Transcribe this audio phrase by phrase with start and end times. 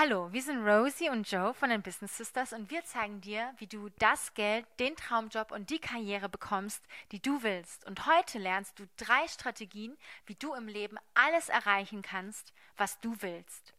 [0.00, 3.66] Hallo, wir sind Rosie und Joe von den Business Sisters und wir zeigen dir, wie
[3.66, 7.84] du das Geld, den Traumjob und die Karriere bekommst, die du willst.
[7.84, 13.16] Und heute lernst du drei Strategien, wie du im Leben alles erreichen kannst, was du
[13.22, 13.74] willst.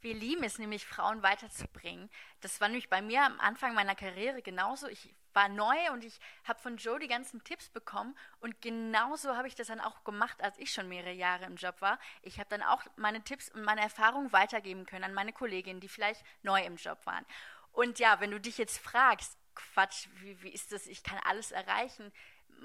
[0.00, 2.08] Wir lieben es nämlich, Frauen weiterzubringen.
[2.40, 4.88] Das war nämlich bei mir am Anfang meiner Karriere genauso.
[4.88, 9.48] Ich war neu und ich habe von Joe die ganzen Tipps bekommen und genauso habe
[9.48, 11.98] ich das dann auch gemacht, als ich schon mehrere Jahre im Job war.
[12.22, 15.88] Ich habe dann auch meine Tipps und meine Erfahrungen weitergeben können an meine Kolleginnen, die
[15.88, 17.24] vielleicht neu im Job waren.
[17.72, 21.52] Und ja, wenn du dich jetzt fragst, Quatsch, wie, wie ist das, ich kann alles
[21.52, 22.12] erreichen,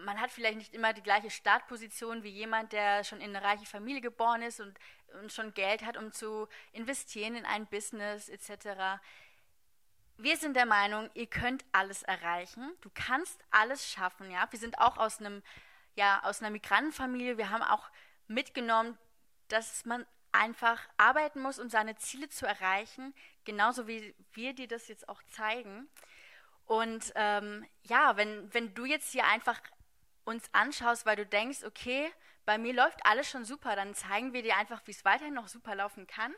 [0.04, 3.65] man hat vielleicht nicht immer die gleiche Startposition wie jemand, der schon in eine reiche
[3.65, 4.77] Familie geboren ist und,
[5.21, 9.02] und schon Geld hat, um zu investieren in ein Business etc.
[10.17, 12.71] Wir sind der Meinung, ihr könnt alles erreichen.
[12.81, 14.31] Du kannst alles schaffen.
[14.31, 15.43] Ja, wir sind auch aus einem
[15.98, 17.38] ja aus einer Migrantenfamilie.
[17.38, 17.90] Wir haben auch
[18.27, 18.98] mitgenommen,
[19.48, 24.88] dass man einfach arbeiten muss, um seine Ziele zu erreichen, genauso wie wir dir das
[24.88, 25.88] jetzt auch zeigen.
[26.65, 29.60] Und ähm, ja, wenn, wenn du jetzt hier einfach
[30.26, 32.12] uns anschaust, weil du denkst, okay,
[32.45, 35.48] bei mir läuft alles schon super, dann zeigen wir dir einfach, wie es weiterhin noch
[35.48, 36.34] super laufen kann.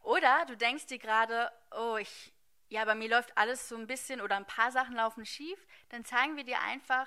[0.00, 2.32] Oder du denkst dir gerade, oh, ich,
[2.68, 5.58] ja, bei mir läuft alles so ein bisschen oder ein paar Sachen laufen schief,
[5.90, 7.06] dann zeigen wir dir einfach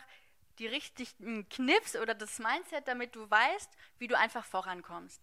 [0.57, 5.21] die richtigen Kniffs oder das Mindset, damit du weißt, wie du einfach vorankommst.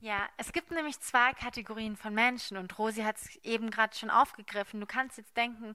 [0.00, 4.10] Ja, es gibt nämlich zwei Kategorien von Menschen und Rosi hat es eben gerade schon
[4.10, 4.80] aufgegriffen.
[4.80, 5.74] Du kannst jetzt denken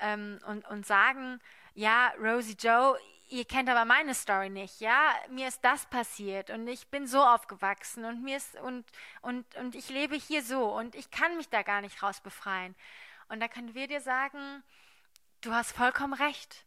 [0.00, 1.40] ähm, und, und sagen,
[1.74, 6.68] ja, Rosie Joe, ihr kennt aber meine Story nicht, ja, mir ist das passiert und
[6.68, 8.84] ich bin so aufgewachsen und mir ist und
[9.22, 12.74] und und ich lebe hier so und ich kann mich da gar nicht raus befreien.
[13.32, 14.62] Und da können wir dir sagen,
[15.40, 16.66] du hast vollkommen recht.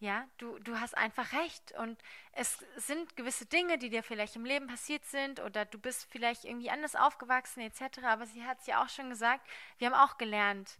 [0.00, 1.72] Ja, du, du hast einfach recht.
[1.78, 1.98] Und
[2.32, 6.44] es sind gewisse Dinge, die dir vielleicht im Leben passiert sind oder du bist vielleicht
[6.44, 8.00] irgendwie anders aufgewachsen etc.
[8.04, 10.78] Aber sie hat es ja auch schon gesagt, wir haben auch gelernt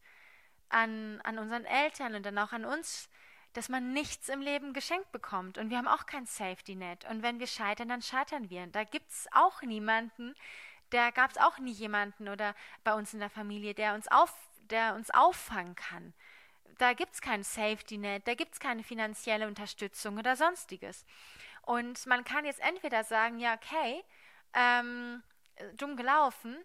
[0.68, 3.08] an, an unseren Eltern und dann auch an uns,
[3.54, 5.56] dass man nichts im Leben geschenkt bekommt.
[5.56, 7.06] Und wir haben auch kein Safety Net.
[7.08, 8.66] Und wenn wir scheitern, dann scheitern wir.
[8.66, 10.34] Da gibt es auch niemanden,
[10.90, 12.54] da gab es auch nie jemanden oder
[12.84, 14.36] bei uns in der Familie, der uns, auf,
[14.70, 16.14] der uns auffangen kann.
[16.78, 21.04] Da gibt es kein Safety Net, da gibt es keine finanzielle Unterstützung oder sonstiges.
[21.62, 24.04] Und man kann jetzt entweder sagen, ja, okay,
[24.52, 25.22] ähm,
[25.76, 26.56] dumm gelaufen,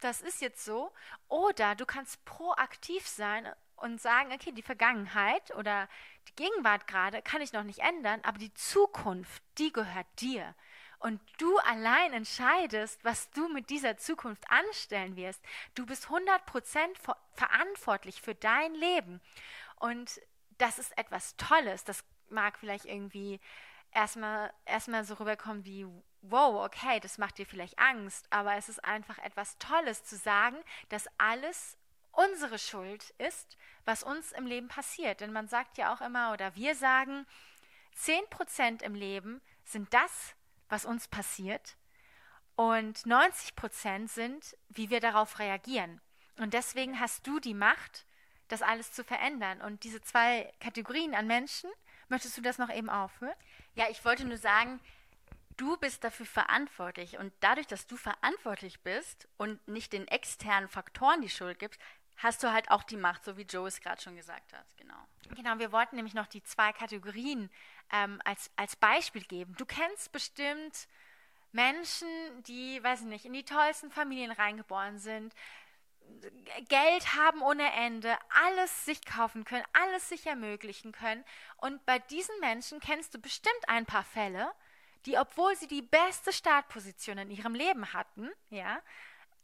[0.00, 0.92] das ist jetzt so,
[1.28, 5.88] oder du kannst proaktiv sein und sagen, okay, die Vergangenheit oder
[6.28, 10.54] die Gegenwart gerade kann ich noch nicht ändern, aber die Zukunft, die gehört dir.
[11.02, 15.42] Und du allein entscheidest, was du mit dieser Zukunft anstellen wirst.
[15.74, 16.38] Du bist 100%
[17.34, 19.20] verantwortlich für dein Leben.
[19.80, 20.20] Und
[20.58, 21.82] das ist etwas Tolles.
[21.82, 23.40] Das mag vielleicht irgendwie
[23.90, 25.86] erstmal, erstmal so rüberkommen wie,
[26.22, 30.56] wow, okay, das macht dir vielleicht Angst, aber es ist einfach etwas Tolles zu sagen,
[30.88, 31.76] dass alles
[32.12, 35.20] unsere Schuld ist, was uns im Leben passiert.
[35.20, 37.26] Denn man sagt ja auch immer, oder wir sagen,
[37.96, 40.36] 10% im Leben sind das,
[40.72, 41.76] was uns passiert
[42.56, 46.00] und 90% sind, wie wir darauf reagieren.
[46.38, 48.06] Und deswegen hast du die Macht,
[48.48, 49.60] das alles zu verändern.
[49.60, 51.70] Und diese zwei Kategorien an Menschen,
[52.08, 53.36] möchtest du das noch eben aufhören?
[53.74, 54.80] Ja, ich wollte nur sagen,
[55.56, 57.18] du bist dafür verantwortlich.
[57.18, 61.80] Und dadurch, dass du verantwortlich bist und nicht den externen Faktoren die Schuld gibst,
[62.16, 64.66] hast du halt auch die Macht, so wie Joe es gerade schon gesagt hat.
[64.76, 65.06] Genau.
[65.34, 67.50] Genau, wir wollten nämlich noch die zwei Kategorien
[67.92, 69.54] ähm, als, als Beispiel geben.
[69.56, 70.88] Du kennst bestimmt
[71.52, 72.08] Menschen,
[72.44, 75.34] die, weiß ich nicht, in die tollsten Familien reingeboren sind,
[76.68, 81.24] Geld haben ohne Ende, alles sich kaufen können, alles sich ermöglichen können.
[81.56, 84.50] Und bei diesen Menschen kennst du bestimmt ein paar Fälle,
[85.06, 88.80] die, obwohl sie die beste Startposition in ihrem Leben hatten, ja,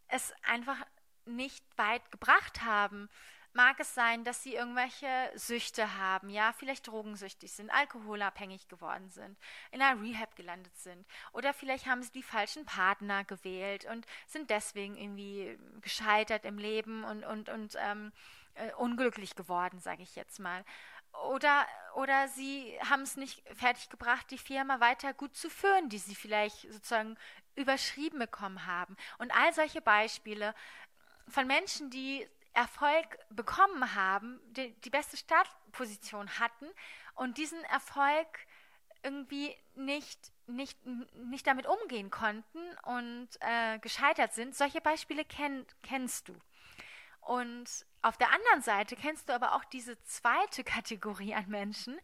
[0.08, 0.78] es einfach
[1.24, 3.08] nicht weit gebracht haben,
[3.52, 9.36] mag es sein, dass sie irgendwelche Süchte haben, ja, vielleicht drogensüchtig sind, alkoholabhängig geworden sind,
[9.70, 14.50] in einer Rehab gelandet sind oder vielleicht haben sie die falschen Partner gewählt und sind
[14.50, 18.12] deswegen irgendwie gescheitert im Leben und und und ähm,
[18.54, 20.64] äh, unglücklich geworden, sage ich jetzt mal.
[21.30, 26.14] Oder, oder sie haben es nicht fertiggebracht, die Firma weiter gut zu führen, die sie
[26.14, 27.16] vielleicht sozusagen
[27.56, 28.96] überschrieben bekommen haben.
[29.18, 30.54] Und all solche Beispiele
[31.28, 36.66] von Menschen, die Erfolg bekommen haben, die, die beste Startposition hatten
[37.14, 38.26] und diesen Erfolg
[39.02, 40.78] irgendwie nicht, nicht,
[41.14, 44.56] nicht damit umgehen konnten und äh, gescheitert sind.
[44.56, 46.36] Solche Beispiele kenn, kennst du.
[47.20, 51.98] Und auf der anderen Seite kennst du aber auch diese zweite Kategorie an Menschen,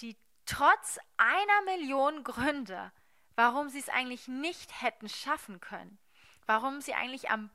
[0.00, 0.16] die
[0.46, 2.92] trotz einer Million Gründe,
[3.36, 5.98] warum sie es eigentlich nicht hätten schaffen können,
[6.46, 7.50] warum sie eigentlich am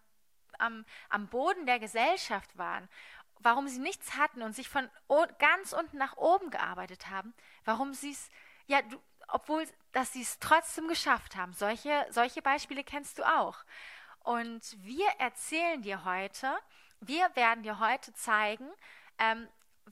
[0.59, 2.88] am, am Boden der Gesellschaft waren,
[3.39, 4.89] warum sie nichts hatten und sich von
[5.38, 7.33] ganz unten nach oben gearbeitet haben,
[7.65, 8.30] warum sie es,
[8.65, 11.54] ja, du, obwohl, dass sie es trotzdem geschafft haben.
[11.54, 13.63] Solche, solche Beispiele kennst du auch.
[14.19, 16.57] Und wir erzählen dir heute,
[17.00, 18.68] wir werden dir heute zeigen,
[19.19, 19.48] ähm,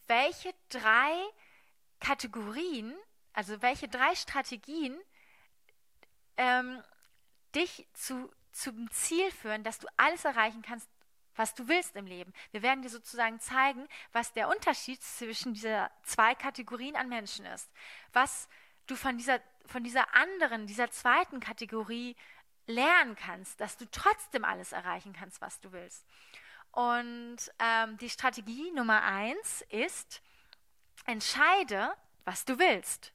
[0.07, 1.13] welche drei
[1.99, 2.93] Kategorien,
[3.33, 4.97] also welche drei Strategien
[6.37, 6.83] ähm,
[7.53, 10.89] dich zu, zum Ziel führen, dass du alles erreichen kannst,
[11.35, 12.33] was du willst im Leben.
[12.51, 17.69] Wir werden dir sozusagen zeigen, was der Unterschied zwischen dieser zwei Kategorien an Menschen ist.
[18.13, 18.47] Was
[18.87, 22.15] du von dieser, von dieser anderen, dieser zweiten Kategorie
[22.67, 26.05] lernen kannst, dass du trotzdem alles erreichen kannst, was du willst.
[26.71, 30.21] Und ähm, die Strategie Nummer eins ist,
[31.05, 31.93] entscheide,
[32.23, 33.11] was du willst.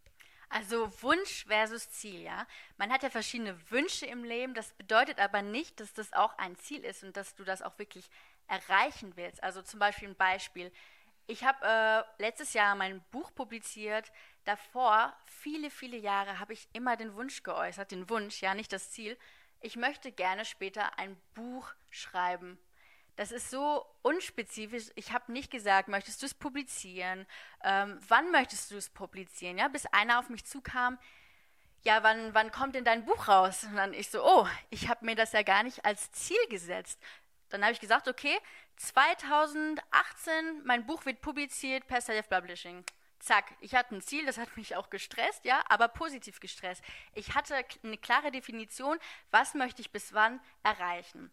[0.50, 2.44] Also Wunsch versus Ziel, ja.
[2.76, 6.56] Man hat ja verschiedene Wünsche im Leben, das bedeutet aber nicht, dass das auch ein
[6.56, 8.10] Ziel ist und dass du das auch wirklich
[8.48, 9.40] erreichen willst.
[9.44, 10.72] Also zum Beispiel ein Beispiel.
[11.28, 11.64] Ich habe
[12.18, 14.10] äh, letztes Jahr mein Buch publiziert.
[14.44, 18.90] Davor, viele, viele Jahre, habe ich immer den Wunsch geäußert, den Wunsch, ja, nicht das
[18.90, 19.16] Ziel.
[19.60, 22.58] Ich möchte gerne später ein Buch schreiben.
[23.16, 24.84] Das ist so unspezifisch.
[24.94, 27.26] Ich habe nicht gesagt, möchtest du es publizieren?
[27.62, 29.58] Ähm, wann möchtest du es publizieren?
[29.58, 30.98] Ja, bis einer auf mich zukam,
[31.82, 33.64] ja, wann, wann kommt denn dein Buch raus?
[33.64, 37.00] Und dann ich so, oh, ich habe mir das ja gar nicht als Ziel gesetzt.
[37.48, 38.36] Dann habe ich gesagt, okay,
[38.76, 42.84] 2018, mein Buch wird publiziert per Self-Publishing.
[43.18, 46.82] Zack, ich hatte ein Ziel, das hat mich auch gestresst, ja, aber positiv gestresst.
[47.12, 48.98] Ich hatte eine klare Definition,
[49.30, 51.30] was möchte ich bis wann erreichen.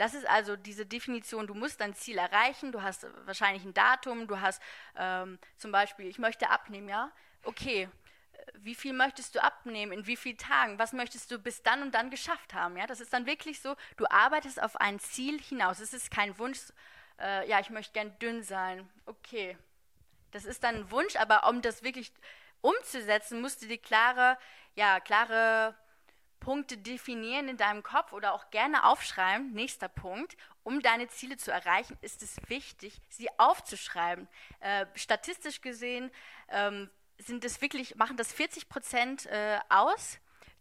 [0.00, 4.26] Das ist also diese Definition, du musst dein Ziel erreichen, du hast wahrscheinlich ein Datum,
[4.26, 4.62] du hast
[4.96, 7.12] ähm, zum Beispiel, ich möchte abnehmen, ja,
[7.42, 7.86] okay,
[8.54, 11.94] wie viel möchtest du abnehmen, in wie vielen Tagen, was möchtest du bis dann und
[11.94, 15.80] dann geschafft haben, ja, das ist dann wirklich so, du arbeitest auf ein Ziel hinaus,
[15.80, 16.60] es ist kein Wunsch,
[17.18, 19.58] äh, ja, ich möchte gern dünn sein, okay,
[20.30, 22.10] das ist dann ein Wunsch, aber um das wirklich
[22.62, 24.38] umzusetzen, musst du die klare,
[24.76, 25.74] ja, klare
[26.40, 29.52] Punkte definieren in deinem Kopf oder auch gerne aufschreiben.
[29.52, 30.36] Nächster Punkt.
[30.62, 34.28] Um deine Ziele zu erreichen, ist es wichtig, sie aufzuschreiben.
[34.60, 36.10] Äh, statistisch gesehen
[36.48, 40.18] ähm, sind es wirklich, machen das 40 Prozent äh, aus,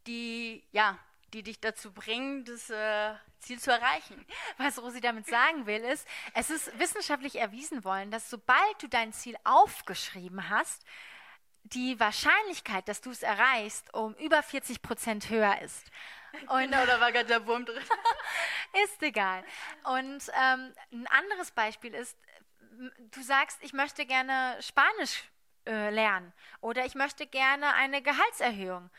[0.07, 0.97] die, ja,
[1.33, 4.25] die dich dazu bringen, das äh, Ziel zu erreichen.
[4.57, 9.13] Was Rosi damit sagen will, ist, es ist wissenschaftlich erwiesen worden, dass sobald du dein
[9.13, 10.83] Ziel aufgeschrieben hast,
[11.63, 15.91] die Wahrscheinlichkeit, dass du es erreichst, um über 40 Prozent höher ist.
[16.47, 17.83] Und genau, da war gerade der Wurm drin.
[18.83, 19.43] ist egal.
[19.83, 22.17] Und ähm, ein anderes Beispiel ist,
[23.11, 25.23] du sagst, ich möchte gerne Spanisch
[25.65, 28.89] äh, lernen oder ich möchte gerne eine Gehaltserhöhung.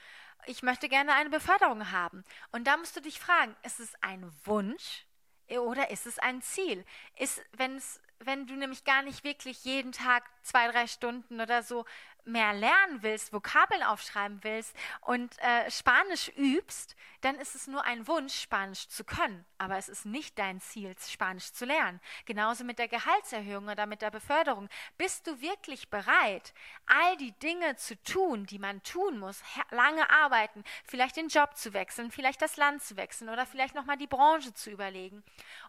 [0.46, 2.24] Ich möchte gerne eine Beförderung haben.
[2.50, 5.04] Und da musst du dich fragen, ist es ein Wunsch
[5.48, 6.84] oder ist es ein Ziel?
[7.16, 11.84] Ist, wenn's, wenn du nämlich gar nicht wirklich jeden Tag zwei, drei Stunden oder so
[12.24, 18.06] mehr lernen willst, Vokabeln aufschreiben willst und äh, Spanisch übst, dann ist es nur ein
[18.06, 19.44] Wunsch, Spanisch zu können.
[19.58, 22.00] Aber es ist nicht dein Ziel, Spanisch zu lernen.
[22.24, 24.68] Genauso mit der Gehaltserhöhung oder mit der Beförderung.
[24.96, 26.54] Bist du wirklich bereit,
[26.86, 31.74] all die Dinge zu tun, die man tun muss, lange arbeiten, vielleicht den Job zu
[31.74, 35.22] wechseln, vielleicht das Land zu wechseln oder vielleicht nochmal die Branche zu überlegen,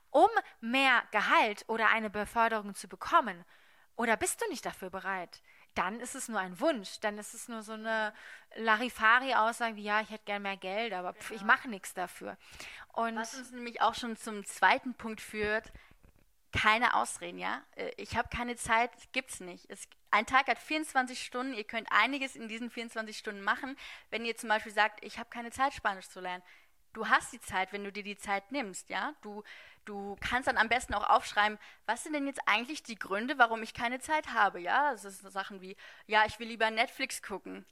[0.09, 0.29] um
[0.61, 3.43] mehr Gehalt oder eine Beförderung zu bekommen?
[3.95, 5.41] Oder bist du nicht dafür bereit?
[5.75, 8.13] Dann ist es nur ein Wunsch, dann ist es nur so eine
[8.55, 12.37] Larifari-Aussage wie, ja, ich hätte gern mehr Geld, aber pf, ich mache nichts dafür.
[12.93, 15.71] Und Was uns nämlich auch schon zum zweiten Punkt führt,
[16.51, 17.63] keine Ausreden, ja.
[17.75, 19.69] Äh, ich habe keine Zeit, gibt's nicht.
[19.69, 23.77] Es, ein Tag hat 24 Stunden, ihr könnt einiges in diesen 24 Stunden machen.
[24.09, 26.43] Wenn ihr zum Beispiel sagt, ich habe keine Zeit, Spanisch zu lernen,
[26.93, 29.13] du hast die Zeit, wenn du dir die Zeit nimmst, ja.
[29.21, 29.43] Du,
[29.85, 33.63] du kannst dann am besten auch aufschreiben, was sind denn jetzt eigentlich die Gründe, warum
[33.63, 34.91] ich keine Zeit habe, ja.
[34.91, 35.75] Das sind Sachen wie,
[36.07, 37.65] ja, ich will lieber Netflix gucken.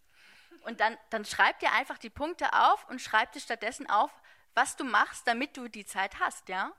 [0.63, 4.11] Und dann, dann schreib dir einfach die Punkte auf und schreib dir stattdessen auf,
[4.55, 6.71] was du machst, damit du die Zeit hast, ja.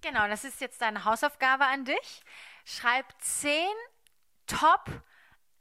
[0.00, 2.22] Genau, das ist jetzt deine Hausaufgabe an dich.
[2.64, 3.72] Schreib zehn
[4.46, 4.90] Top-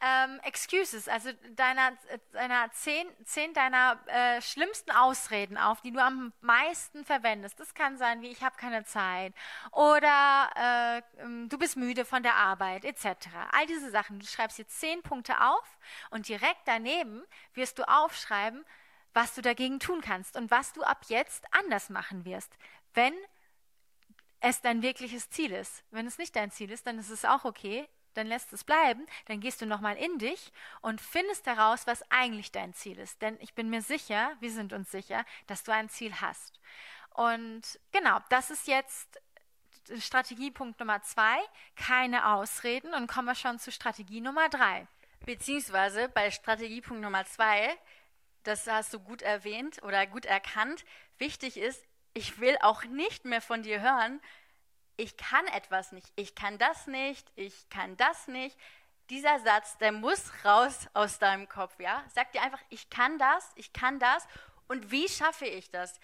[0.03, 1.93] ähm, Excuses, also deiner,
[2.33, 7.59] deiner zehn, zehn deiner äh, schlimmsten Ausreden auf, die du am meisten verwendest.
[7.59, 9.33] Das kann sein, wie ich habe keine Zeit
[9.71, 13.29] oder äh, ähm, du bist müde von der Arbeit etc.
[13.51, 14.19] All diese Sachen.
[14.19, 15.77] Du schreibst jetzt zehn Punkte auf
[16.09, 18.65] und direkt daneben wirst du aufschreiben,
[19.13, 22.57] was du dagegen tun kannst und was du ab jetzt anders machen wirst,
[22.93, 23.13] wenn
[24.41, 25.83] es dein wirkliches Ziel ist.
[25.91, 29.05] Wenn es nicht dein Ziel ist, dann ist es auch okay dann lässt es bleiben,
[29.25, 30.51] dann gehst du nochmal in dich
[30.81, 33.21] und findest heraus, was eigentlich dein Ziel ist.
[33.21, 36.59] Denn ich bin mir sicher, wir sind uns sicher, dass du ein Ziel hast.
[37.11, 39.19] Und genau, das ist jetzt
[39.99, 41.37] Strategiepunkt Nummer zwei,
[41.75, 42.93] keine Ausreden.
[42.93, 44.87] Und kommen wir schon zu Strategie Nummer drei.
[45.25, 47.77] Beziehungsweise bei Strategiepunkt Nummer zwei,
[48.43, 50.83] das hast du gut erwähnt oder gut erkannt,
[51.17, 54.21] wichtig ist, ich will auch nicht mehr von dir hören,
[54.97, 58.57] ich kann etwas nicht, ich kann das nicht, ich kann das nicht.
[59.09, 62.03] Dieser Satz, der muss raus aus deinem Kopf, ja?
[62.13, 64.27] Sag dir einfach, ich kann das, ich kann das
[64.67, 65.99] und wie schaffe ich das?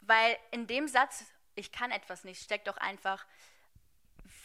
[0.00, 3.24] Weil in dem Satz, ich kann etwas nicht, steckt doch einfach,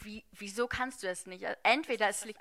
[0.00, 1.44] wie, wieso kannst du es nicht?
[1.62, 2.40] Entweder es liegt.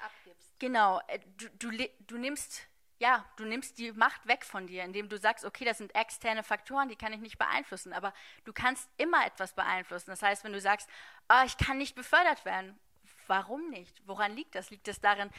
[0.60, 2.62] Genau, äh, du, du, du nimmst
[3.02, 6.44] ja, du nimmst die Macht weg von dir, indem du sagst, okay, das sind externe
[6.44, 8.14] Faktoren, die kann ich nicht beeinflussen, aber
[8.46, 10.12] du kannst immer etwas beeinflussen.
[10.12, 10.88] Das heißt, wenn du sagst,
[11.28, 12.80] oh, ich kann nicht befördert werden,
[13.26, 14.04] warum nicht?
[14.06, 14.70] Woran liegt das?
[14.70, 15.32] Liegt es darin,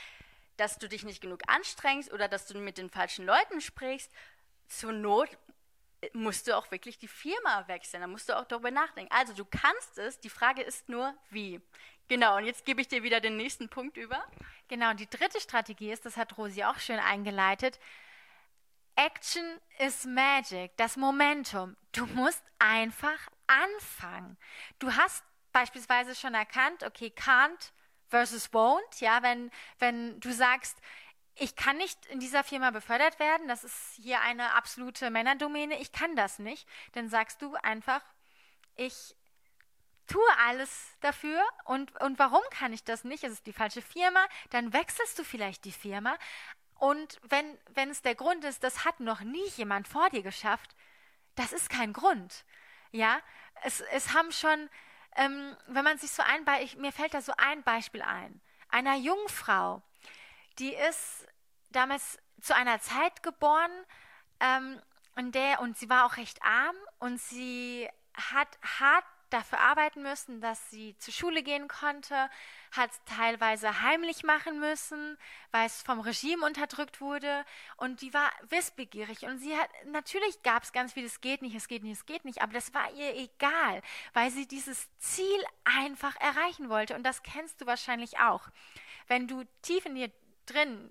[0.56, 4.10] dass du dich nicht genug anstrengst oder dass du mit den falschen Leuten sprichst?
[4.66, 5.28] Zur Not
[6.14, 9.14] musst du auch wirklich die Firma wechseln, da musst du auch darüber nachdenken.
[9.14, 11.60] Also du kannst es, die Frage ist nur, wie.
[12.12, 14.22] Genau, und jetzt gebe ich dir wieder den nächsten Punkt über.
[14.68, 17.80] Genau, und die dritte Strategie ist, das hat Rosi auch schön eingeleitet,
[18.96, 21.74] Action is Magic, das Momentum.
[21.92, 24.36] Du musst einfach anfangen.
[24.78, 27.72] Du hast beispielsweise schon erkannt, okay, can't
[28.10, 30.76] versus won't, ja, wenn, wenn du sagst,
[31.36, 35.92] ich kann nicht in dieser Firma befördert werden, das ist hier eine absolute Männerdomäne, ich
[35.92, 38.02] kann das nicht, dann sagst du einfach,
[38.76, 39.16] ich
[40.12, 43.24] tue alles dafür und, und warum kann ich das nicht?
[43.24, 46.16] Es ist die falsche Firma, dann wechselst du vielleicht die Firma
[46.74, 50.74] und wenn, wenn es der Grund ist, das hat noch nie jemand vor dir geschafft,
[51.36, 52.44] das ist kein Grund.
[52.90, 53.20] Ja,
[53.62, 54.68] es, es haben schon,
[55.16, 58.96] ähm, wenn man sich so ein, ich, mir fällt da so ein Beispiel ein, einer
[58.96, 59.80] jungen Frau,
[60.58, 61.26] die ist
[61.70, 63.70] damals zu einer Zeit geboren,
[64.40, 64.82] ähm,
[65.16, 70.40] in der, und sie war auch recht arm und sie hat hart dafür arbeiten müssen,
[70.40, 72.28] dass sie zur Schule gehen konnte,
[72.70, 75.18] hat es teilweise heimlich machen müssen,
[75.50, 77.44] weil es vom Regime unterdrückt wurde.
[77.76, 79.22] Und die war wissbegierig.
[79.24, 82.06] Und sie hat, natürlich gab es ganz viel, es geht nicht, es geht nicht, es
[82.06, 86.94] geht nicht, aber das war ihr egal, weil sie dieses Ziel einfach erreichen wollte.
[86.94, 88.48] Und das kennst du wahrscheinlich auch.
[89.08, 90.10] Wenn du tief in dir
[90.46, 90.90] drin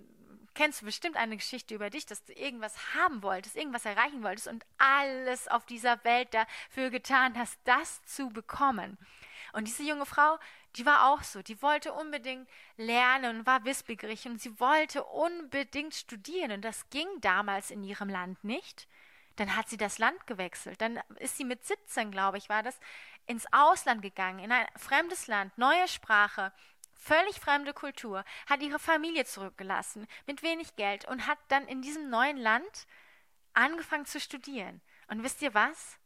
[0.53, 4.47] kennst du bestimmt eine Geschichte über dich, dass du irgendwas haben wolltest, irgendwas erreichen wolltest
[4.47, 8.97] und alles auf dieser Welt dafür getan hast, das zu bekommen.
[9.53, 10.39] Und diese junge Frau,
[10.77, 15.93] die war auch so, die wollte unbedingt lernen und war wissbegierig und sie wollte unbedingt
[15.93, 18.87] studieren und das ging damals in ihrem Land nicht.
[19.37, 20.81] Dann hat sie das Land gewechselt.
[20.81, 22.79] Dann ist sie mit 17, glaube ich, war das,
[23.25, 26.51] ins Ausland gegangen, in ein fremdes Land, neue Sprache,
[27.01, 32.09] völlig fremde Kultur, hat ihre Familie zurückgelassen mit wenig Geld und hat dann in diesem
[32.09, 32.87] neuen Land
[33.53, 34.81] angefangen zu studieren.
[35.07, 35.97] Und wisst ihr was?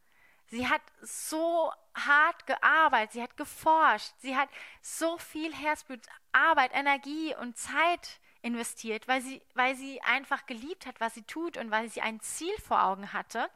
[0.47, 4.49] Sie hat so hart gearbeitet, sie hat geforscht, sie hat
[4.81, 5.99] so viel Herzblut,
[6.31, 11.57] Arbeit, Energie und Zeit investiert, weil sie, weil sie einfach geliebt hat, was sie tut
[11.57, 13.49] und weil sie ein Ziel vor Augen hatte.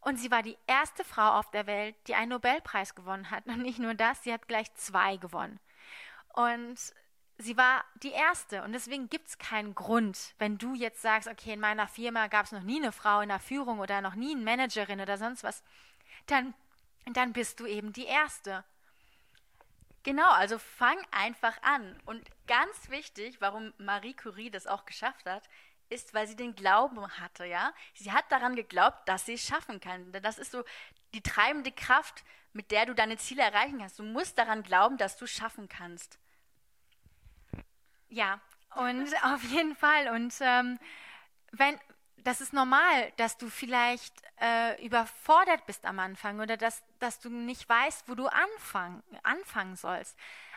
[0.00, 3.46] Und sie war die erste Frau auf der Welt, die einen Nobelpreis gewonnen hat.
[3.46, 5.58] Und nicht nur das, sie hat gleich zwei gewonnen.
[6.34, 6.76] Und
[7.38, 8.62] sie war die Erste.
[8.62, 12.46] Und deswegen gibt es keinen Grund, wenn du jetzt sagst, okay, in meiner Firma gab
[12.46, 15.44] es noch nie eine Frau in der Führung oder noch nie eine Managerin oder sonst
[15.44, 15.62] was,
[16.26, 16.54] dann,
[17.12, 18.64] dann bist du eben die Erste.
[20.02, 21.98] Genau, also fang einfach an.
[22.04, 25.48] Und ganz wichtig, warum Marie Curie das auch geschafft hat,
[25.88, 27.72] ist, weil sie den Glauben hatte, ja.
[27.94, 30.12] Sie hat daran geglaubt, dass sie es schaffen kann.
[30.12, 30.64] Das ist so
[31.14, 33.98] die treibende Kraft, mit der du deine Ziele erreichen kannst.
[33.98, 36.18] Du musst daran glauben, dass du es schaffen kannst.
[38.14, 38.40] Ja,
[38.76, 40.08] und auf jeden Fall.
[40.08, 40.78] Und ähm,
[41.50, 41.78] wenn,
[42.18, 47.28] das ist normal, dass du vielleicht äh, überfordert bist am Anfang oder dass, dass du
[47.28, 50.16] nicht weißt, wo du anfang, anfangen sollst.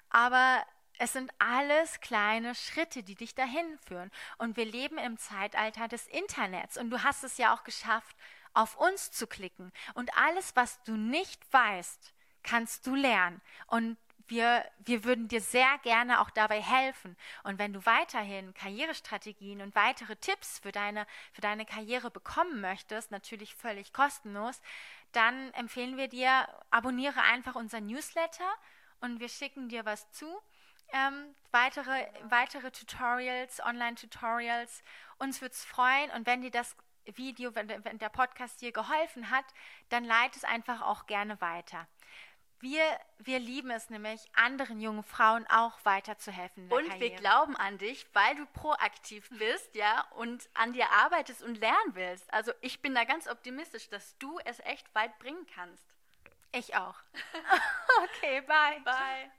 [0.09, 0.63] Aber
[0.99, 4.11] es sind alles kleine Schritte, die dich dahin führen.
[4.37, 6.77] Und wir leben im Zeitalter des Internets.
[6.77, 8.15] Und du hast es ja auch geschafft,
[8.53, 9.71] auf uns zu klicken.
[9.95, 13.41] Und alles, was du nicht weißt, kannst du lernen.
[13.67, 17.15] Und wir, wir würden dir sehr gerne auch dabei helfen.
[17.43, 23.11] Und wenn du weiterhin Karrierestrategien und weitere Tipps für deine, für deine Karriere bekommen möchtest,
[23.11, 24.61] natürlich völlig kostenlos,
[25.11, 28.51] dann empfehlen wir dir, abonniere einfach unser Newsletter
[29.01, 30.41] und wir schicken dir was zu.
[30.89, 34.83] Ähm, weitere, weitere Tutorials, Online-Tutorials.
[35.17, 36.75] Uns würde es freuen und wenn dir das
[37.15, 39.45] Video, wenn, wenn der Podcast dir geholfen hat,
[39.89, 41.87] dann leite es einfach auch gerne weiter.
[42.59, 42.83] Wir,
[43.19, 46.63] wir lieben es nämlich, anderen jungen Frauen auch weiterzuhelfen.
[46.71, 46.99] und Karriere.
[46.99, 51.93] wir glauben an dich, weil du proaktiv bist, ja, und an dir arbeitest und lernen
[51.93, 52.31] willst.
[52.33, 55.85] Also ich bin da ganz optimistisch, dass du es echt weit bringen kannst.
[56.51, 56.95] Ich auch.
[58.03, 58.79] okay, bye.
[58.83, 59.31] Bye.